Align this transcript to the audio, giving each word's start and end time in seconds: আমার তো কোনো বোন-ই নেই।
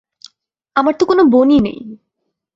আমার 0.75 0.93
তো 0.99 1.03
কোনো 1.05 1.23
বোন-ই 1.23 1.59
নেই। 1.59 1.79